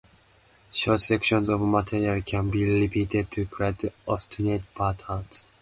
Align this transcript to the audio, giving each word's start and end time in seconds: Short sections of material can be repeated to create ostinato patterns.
Short 0.71 0.99
sections 0.99 1.47
of 1.47 1.61
material 1.61 2.23
can 2.23 2.49
be 2.49 2.65
repeated 2.67 3.29
to 3.29 3.45
create 3.45 3.83
ostinato 4.07 4.63
patterns. 4.73 5.45